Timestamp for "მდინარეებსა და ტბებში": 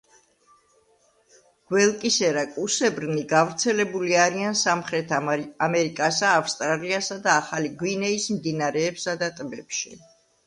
8.39-9.95